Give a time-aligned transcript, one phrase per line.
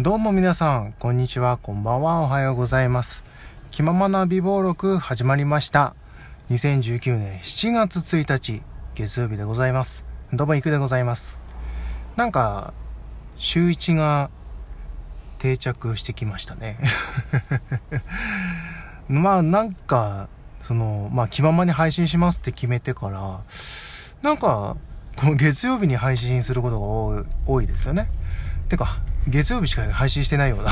[0.00, 3.24] どうも皆さん、こんにちは、こんばんは、おはようございます。
[3.70, 5.94] 気ままな美貌録始まりました。
[6.48, 8.62] 2019年7月1日、
[8.94, 10.02] 月曜日でございます。
[10.32, 11.38] どうもいくでございます。
[12.16, 12.72] なんか、
[13.36, 14.30] 週1が
[15.38, 16.78] 定着してきましたね。
[19.10, 20.30] まあなんか、
[20.62, 23.42] その、まあ気ままに配信しますって決めてから、
[24.22, 24.78] なんか、
[25.16, 28.08] この月曜日に配信することが多い多いですよね。
[28.70, 30.70] てか、月曜日しか配信してないような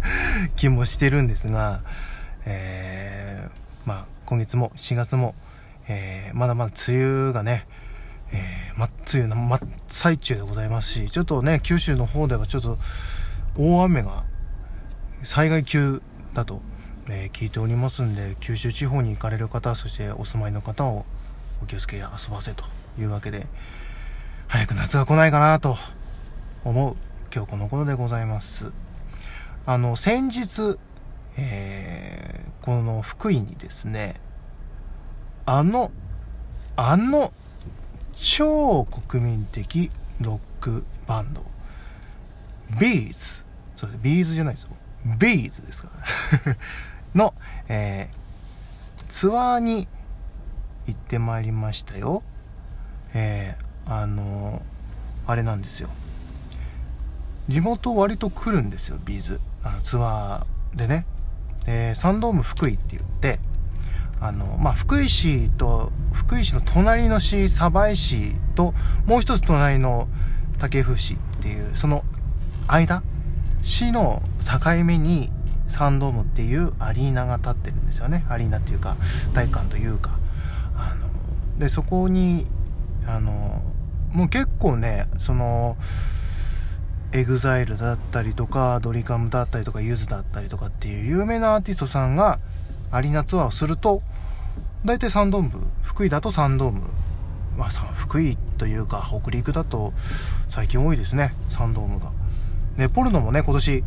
[0.56, 1.80] 気もしてるんですが、
[2.44, 5.34] えー、まあ今月も4月も、
[5.88, 7.66] えーまだまだ梅雨がね、
[8.32, 12.78] えー、ま、梅雨の真っ最中でございますし、ちょっとね、九州の方ではちょっと
[13.56, 14.24] 大雨が
[15.22, 16.02] 災害級
[16.34, 16.60] だと、
[17.08, 21.06] えー聞いておりますんで、九州地方に行かれる方、そしてお住まいの方を
[21.62, 22.64] お気をつけ遊ばせと
[22.98, 23.46] いうわけで、
[24.48, 25.78] 早く夏が来ないかなと
[26.64, 27.05] 思う
[27.36, 28.72] 今日この頃でございます。
[29.66, 30.78] あの、先日、
[31.36, 34.14] えーこの福井にですね、
[35.44, 35.90] あの、
[36.76, 37.30] あの、
[38.14, 39.90] 超国民的
[40.22, 41.44] ロックバンド、
[42.80, 43.44] B'z、
[43.76, 44.70] そうです、ビーズじゃないですよ。
[45.18, 45.90] B'z ですか
[46.46, 46.56] ら。
[47.14, 47.34] の、
[47.68, 49.86] えーツアーに
[50.86, 52.22] 行ってまいりましたよ。
[53.12, 54.62] えーあの
[55.26, 55.90] あれなんですよ。
[57.48, 59.40] 地元割と来るんですよ、ビーズ。
[59.62, 61.06] あのツアーでね。
[61.64, 63.38] で、サンドーム福井って言って、
[64.20, 68.74] あの、まあ、福井市と、福井市の隣の市、鯖江市と、
[69.04, 70.08] もう一つ隣の
[70.58, 72.04] 武生市っていう、その
[72.66, 73.02] 間、
[73.62, 75.30] 市の境目に
[75.68, 78.24] サンドームっていうアリーナが立ってるんですよね。
[78.28, 78.96] アリーナっていうか、
[79.34, 80.18] 体育館というか。
[80.76, 81.08] あの、
[81.58, 82.46] で、そこに、
[83.06, 83.62] あの、
[84.12, 85.76] もう結構ね、その、
[87.16, 92.40] EXILE だったりとか、ドリカムだったりとか、ゆずだったりとかっていう有名なアーティストさんが
[92.90, 94.02] アリーナツアーをすると、
[94.84, 95.50] 大体サンドーム、
[95.82, 96.82] 福井だとサンドーム、
[97.56, 99.94] まあさ、福井というか北陸だと
[100.50, 102.12] 最近多いですね、サンドームが。
[102.76, 103.82] で、ポルノもね、今年、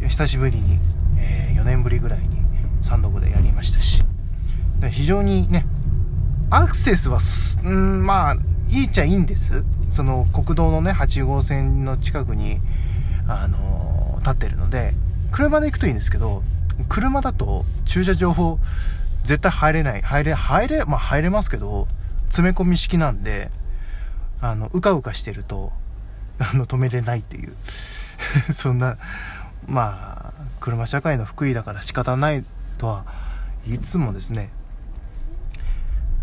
[0.00, 0.78] 久しぶりに、
[1.18, 2.26] え4年ぶりぐらいに
[2.82, 4.04] サンドームでやりましたし、
[4.92, 5.66] 非常にね、
[6.48, 8.36] アクセスはす、うん、まあ、
[8.70, 9.64] いいちゃいいんです。
[9.88, 12.60] その国道のね、8号線の近くに、
[13.28, 14.94] あの立ってるので、
[15.32, 16.42] 車で行くといいんですけど、
[16.88, 18.58] 車だと駐車場
[19.24, 20.02] 絶対入れない。
[20.02, 21.88] 入れ、入れ、まあ入れますけど、
[22.28, 23.50] 詰め込み式なんで、
[24.40, 25.72] あの、うかうかしてると、
[26.38, 27.54] あの、止めれないっていう。
[28.52, 28.96] そんな、
[29.66, 32.44] まあ、車社会の福井だから仕方ない
[32.78, 33.04] とは
[33.66, 34.50] いつもですね、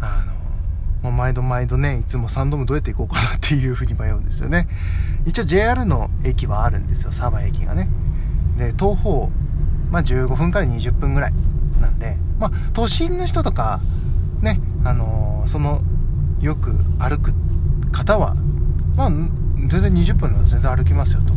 [0.00, 0.35] あの、
[1.06, 4.66] もう毎度毎度ね、いつもサンドームどうやって行こうかなっていうふうに迷うんですよね。
[5.24, 7.88] 一応 JR の駅はあるんですよ、鯖駅がね。
[8.58, 9.30] で、東方、
[9.92, 11.32] まあ15分から20分ぐらい
[11.80, 13.78] なんで、まあ都心の人とか、
[14.42, 15.80] ね、あのーその、
[16.40, 17.32] よく歩く
[17.92, 18.34] 方は、
[18.96, 21.32] まあ、全然20分なら全然歩きますよと、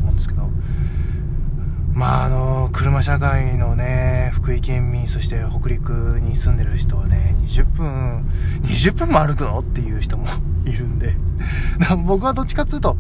[2.00, 8.26] まああの車社会のね福井県民そして北陸に住んでる人はね20分
[8.64, 10.26] 20分も歩くのっていう人も
[10.66, 11.14] いるんで
[12.08, 12.96] 僕はどっちかっつうと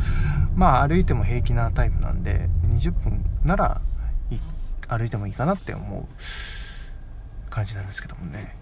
[0.53, 3.79] まあ歩いても平気なタイプなんで20分なら
[4.89, 6.05] 歩いてもいいかなって思う
[7.49, 8.53] 感じなんですけどもね。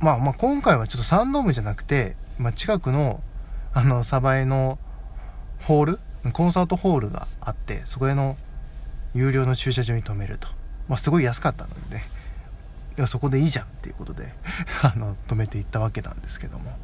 [0.00, 3.20] まあまあ今回はちょっとサンドームじゃなくて、まあ、近くの
[3.74, 4.78] あの鯖江の
[5.62, 6.00] ホール
[6.32, 8.36] コンサートホールがあってそこへの
[9.14, 10.48] 有料の駐車場に止めると。
[10.88, 12.04] まあ、すごい安かったのでね。
[12.96, 14.34] いや、そこでいいじゃんっていうことで、
[14.82, 16.76] あの、止めていったわけなんですけども。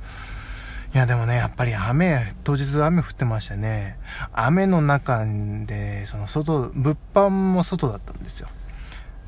[0.92, 3.96] いや、でもね、やっぱり雨、当日雨降ってましてね、
[4.32, 8.48] 雨の中で、その外、物販も外だったんですよ。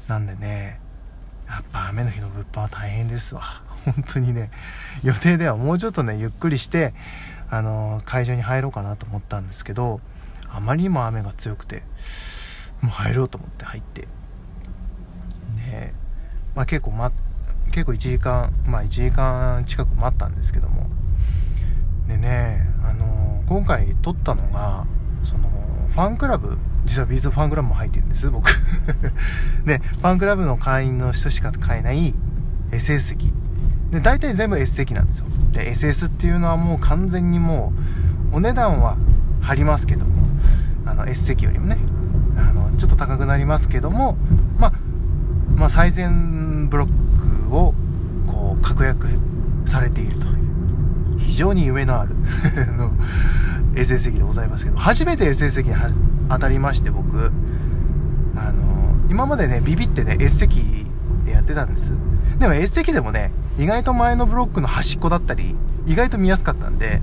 [0.09, 0.81] なんでね、
[1.49, 3.43] やっぱ雨の日の物販は大変ですわ。
[3.85, 4.51] 本当にね、
[5.05, 6.95] 予定ではもうちょっとね、ゆっくりして、
[7.49, 10.01] あの、会場に入ろうかなと思ったんですけど、
[10.49, 11.83] あまりにも雨が強くて、
[12.83, 14.03] もう入ろうと思って入って。
[15.57, 15.95] ね
[16.55, 17.13] まあ結構ま
[17.71, 20.89] 結構1時間まあ1時間近く待ったんですけども。
[22.09, 24.87] でねあの今回撮ったのが
[25.23, 25.49] その
[25.91, 28.51] ファンクラブ実はビーズファンクラブも入ってるんです僕。
[29.65, 32.15] で ファンクラブの会員の人しか買えない
[32.71, 33.33] SS 席。
[33.93, 35.27] で大体全部 S 席なんですよ。
[35.53, 37.73] で SS っていうのはもう完全にも
[38.33, 38.97] うお値段は
[39.41, 40.13] 張りますけども。
[40.85, 41.79] あの S 席よりもね。
[42.83, 44.17] ちょっと高くなりますけども、
[44.59, 44.73] まあ、
[45.55, 47.75] まあ最善ブロックを
[48.27, 49.07] こう確約
[49.67, 50.31] されているとい
[51.15, 52.17] う非常に夢のある
[52.77, 52.91] の
[53.77, 55.77] SS 席でございますけど初めて SS 席に
[56.29, 57.31] 当たりまして僕
[58.35, 60.85] あの今までねビビってね S 席
[61.25, 61.97] でやってたんです。
[62.41, 63.31] でも S 席でもね
[63.61, 65.55] 意外と前のブロックの端っこだったり
[65.87, 67.01] 意外と見やすかったんで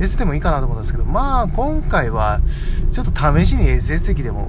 [0.00, 2.40] S でもいいかなと思ったんですけどまあ今回は
[2.90, 4.48] ちょっと試しに SS 席でも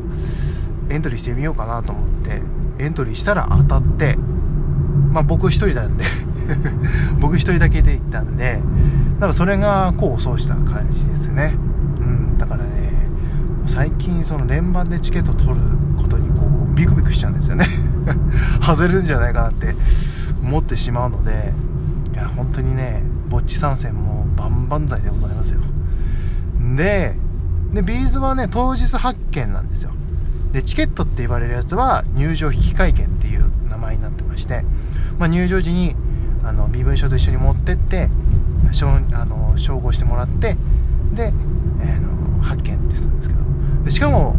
[0.90, 2.42] エントリーしてみようかなと思って
[2.84, 4.16] エントリーしたら当たって
[5.12, 6.06] まあ僕一人なんで
[7.20, 8.62] 僕一人だけで行ったんで
[9.16, 11.56] だからそれが功を奏した感じですね。
[12.00, 12.70] うんだからね
[13.66, 15.56] 最近その連番でチケット取る
[15.98, 17.66] ことにこうビクビクしちゃうんですよね。
[18.62, 19.76] 外れるんじゃないかなって
[20.42, 21.54] 思ってしまうので
[22.14, 25.39] いや本当にねぼっち参戦も万々歳でございます。
[26.76, 27.16] で
[27.74, 29.92] でビーズはね当日発券なんですよ。
[30.54, 34.64] でチケットって言われるやつは入場引換券っていう名前になってまして、
[35.20, 35.96] まあ、入場時に
[36.44, 38.10] あの身分証と一緒に持ってって
[39.14, 40.56] あの照合してもらって
[41.14, 41.34] で、
[41.82, 43.42] えー、の発券ってするんですけど。
[43.84, 44.36] でしかも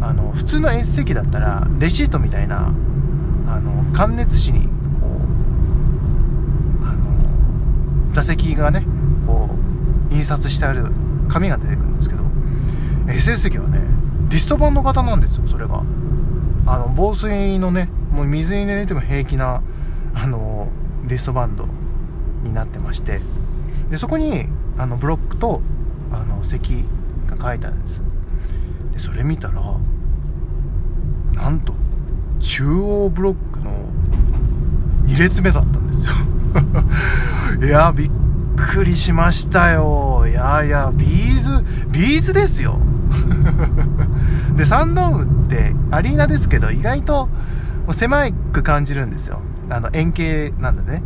[0.00, 2.74] あの普通の S 席だったらレシートみたいな
[3.46, 4.70] あの感熱紙にこ
[6.80, 8.84] うあの座席がね
[9.26, 9.48] こ
[10.10, 10.92] う印刷してある
[11.28, 12.24] 紙が出てくるんですけど
[13.06, 13.80] SS 席はね
[14.28, 15.82] リストバンド型なんですよそれが。
[16.66, 19.62] あの防水のねもう水に入れても平気な
[20.14, 20.68] あの
[21.04, 21.68] リストバンド
[22.42, 23.20] になってまして。
[23.90, 25.60] でそこにあのブロックと
[26.10, 26.84] あの席
[27.26, 28.02] が書いてあるんです。
[28.92, 29.60] でそれ見たら
[31.34, 31.74] なんと
[32.40, 33.88] 中央ブロックの
[35.04, 36.12] 2列目だったんですよ。
[37.66, 38.10] いやびっ
[38.56, 40.26] くりしましたよ。
[40.28, 42.78] いやいや B'z B'z ですよ。
[44.56, 47.28] でサンドームってアリーナですけど意外と
[47.92, 49.40] 狭く感じるんですよ。
[49.70, 51.02] あの円形なんだね。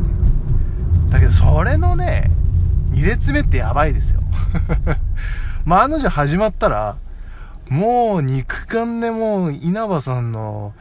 [1.11, 2.31] だけどそれのね
[2.93, 4.21] 2列目ってやばいですよ。
[5.65, 6.97] まあ、案の定始まったら、
[7.69, 10.73] もう肉眼でもう稲葉さんの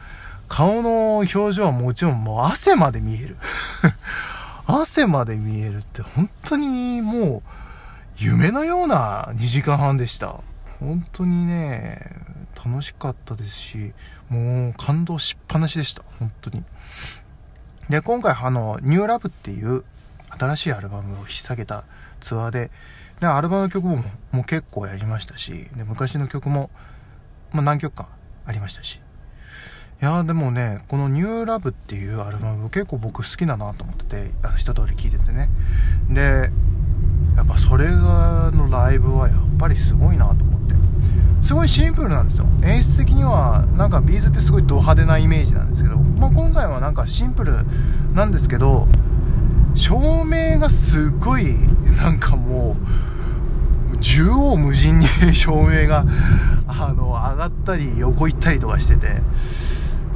[0.48, 3.36] 顔の表情はもちろんもう汗まで見える。
[4.70, 7.42] 汗まで見えるって本当にもう
[8.18, 10.40] 夢のような2時間半でした。
[10.78, 11.98] 本当にね、
[12.54, 13.92] 楽しかったですし、
[14.28, 16.02] もう感動しっぱなしでした。
[16.18, 16.62] 本当に。
[17.88, 19.84] で、今回あの、ニューラブっていう
[20.38, 21.84] 新しいアルバムを引っ提げた
[22.20, 22.70] ツアーで、
[23.20, 26.70] でアルバムの曲ももう結構やりましたしで昔の曲も、
[27.52, 28.08] まあ、何曲か
[28.44, 29.00] ありましたし
[30.00, 35.50] いやでもねこの「ニューラブっていうアルバム結構僕好きだなと思っててあの一通り聴いててね。
[36.08, 36.52] で
[37.36, 40.68] やっぱそれがのライブはやっぱりすごいなと思って。
[41.42, 42.46] すごいシンプルなんですよ。
[42.62, 47.54] 演出的にはなんかビーズってすごいド派手なイメージなんですけど、まあ、今回はなんかシンプル
[48.14, 48.86] なんですけど
[49.74, 51.54] 照明がすごい
[51.96, 52.76] なんかも
[53.92, 56.04] う縦横無尽に 照明が
[56.66, 59.22] あの上がったり横行ったりとかしてて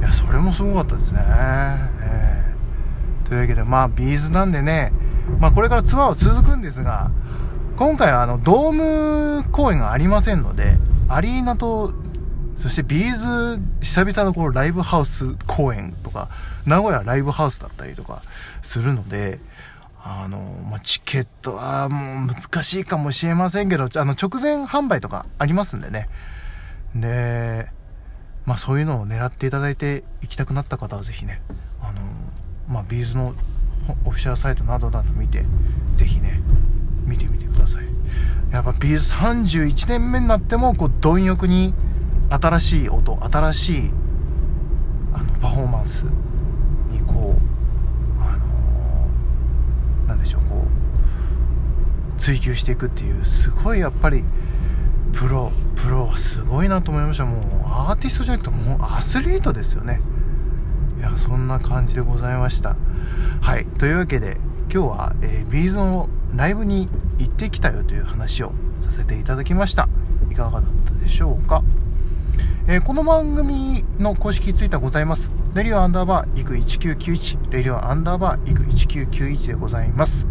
[0.03, 4.91] いやそれもすごかったですね、えー、というわけでまあ B'z なんでね
[5.39, 7.09] まあこれからツアーは続くんですが
[7.77, 10.73] 今回はあのドーム公演がありませんので
[11.07, 11.93] アリーナと
[12.57, 16.29] そして B'z 久々のこのライブハウス公演とか
[16.65, 18.21] 名古屋ライブハウスだったりとか
[18.61, 19.39] するので
[20.03, 20.37] あの、
[20.69, 26.09] まあ、チケットはもう難しいかもしれませんけど、あの、直前販売とかありますんでね。
[26.93, 27.69] で、
[28.45, 31.41] まあそういうのを狙っていただいて行きたくなった方はぜひね、
[31.81, 32.01] あの、
[32.67, 33.33] まあ B'z の
[34.05, 35.45] オフィシャルサイトなどなど見て、
[35.95, 36.41] ぜひね、
[37.05, 37.85] 見てみてください。
[38.51, 41.73] やっぱ B'z 31年目になっても、こう、貪欲に
[42.29, 43.91] 新しい音、新しい、
[45.13, 46.03] あの、パフォーマンス
[46.91, 47.53] にこう、
[50.07, 50.65] なんでしょうこ
[52.15, 54.23] う追求していくっていうすごいやっぱり
[55.13, 57.25] プロプロはすごいなと思いました。
[57.25, 60.01] もうアーティストじゃなくてもうアスリートですよね。
[60.99, 62.75] いやそんな感じでございました。
[63.41, 63.65] はい。
[63.65, 64.37] というわけで
[64.71, 66.89] 今日は、えー、ビーズのライブに
[67.19, 68.53] 行ってきたよという話を
[68.85, 69.87] させていただきました。
[70.31, 71.63] いかがだったでしょうか？
[72.67, 75.29] えー、この番組の公式ツイッターございます。
[75.53, 80.25] レディオアンダーバーイク1991、レディオアンダーバーイク1991でございます。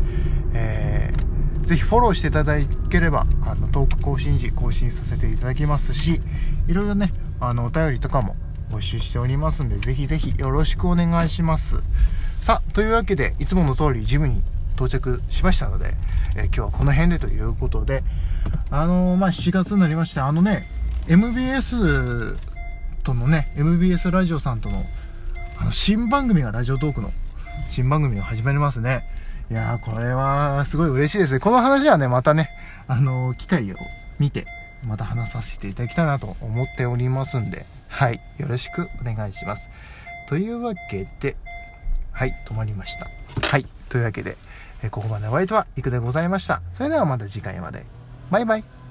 [1.65, 2.57] ぜひフォローしていただ
[2.91, 6.21] ければ、あの、トーク更新時更新させていただきますし、
[6.69, 8.37] いろいろね、あの、お便りとかも
[8.71, 11.83] 募集しておりますんで、ぜひぜひよろしくお願いします。
[12.41, 14.43] さあ、というわけで、いつもの通りジムに
[14.75, 15.95] 到着しましたので、
[16.37, 18.03] え、今日はこの辺でということで、
[18.71, 20.69] あのー、まあ、7月になりまして、あのね、
[21.09, 22.37] MBS
[23.03, 24.85] とのね MBS ラジオさんとの
[25.59, 27.11] あの新番組がラジオトークの
[27.71, 29.05] 新番組が始まりますね
[29.53, 32.49] いやーこれはすごい嬉しいですねこの話はねまたね
[32.89, 33.77] あの機会を
[34.19, 34.47] 見て
[34.83, 39.71] また話させていただきたいなと思っておりますんで、はい、よろしくお願いします。
[40.27, 41.37] というわけで、
[42.13, 43.11] はい、止まりました。
[43.49, 44.37] はい、というわけで、
[44.83, 46.63] えここまでお相手は、いくでございました。
[46.75, 47.87] それではまた次回まで。
[48.31, 48.82] バイバイ。